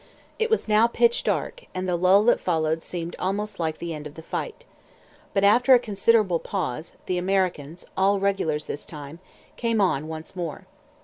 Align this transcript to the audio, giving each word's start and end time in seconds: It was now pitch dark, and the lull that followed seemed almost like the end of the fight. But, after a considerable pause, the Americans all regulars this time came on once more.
It 0.39 0.49
was 0.49 0.67
now 0.67 0.87
pitch 0.87 1.23
dark, 1.23 1.65
and 1.75 1.87
the 1.87 1.95
lull 1.95 2.23
that 2.23 2.39
followed 2.41 2.81
seemed 2.81 3.15
almost 3.19 3.59
like 3.59 3.77
the 3.77 3.93
end 3.93 4.07
of 4.07 4.15
the 4.15 4.23
fight. 4.23 4.65
But, 5.31 5.43
after 5.43 5.75
a 5.75 5.79
considerable 5.79 6.39
pause, 6.39 6.93
the 7.05 7.19
Americans 7.19 7.85
all 7.95 8.19
regulars 8.19 8.65
this 8.65 8.83
time 8.87 9.19
came 9.57 9.79
on 9.79 10.07
once 10.07 10.35
more. 10.35 10.65